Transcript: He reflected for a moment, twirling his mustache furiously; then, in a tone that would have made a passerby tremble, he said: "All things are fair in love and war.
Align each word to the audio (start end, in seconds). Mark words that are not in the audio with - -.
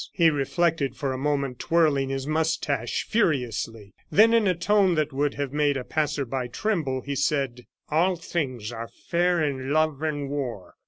He 0.13 0.31
reflected 0.31 0.95
for 0.97 1.13
a 1.13 1.17
moment, 1.19 1.59
twirling 1.59 2.09
his 2.09 2.25
mustache 2.25 3.05
furiously; 3.07 3.93
then, 4.11 4.33
in 4.33 4.47
a 4.47 4.55
tone 4.55 4.95
that 4.95 5.13
would 5.13 5.35
have 5.35 5.53
made 5.53 5.77
a 5.77 5.83
passerby 5.83 6.47
tremble, 6.49 7.01
he 7.01 7.13
said: 7.13 7.67
"All 7.91 8.15
things 8.15 8.71
are 8.71 8.87
fair 9.11 9.43
in 9.43 9.69
love 9.71 10.01
and 10.01 10.27
war. 10.27 10.73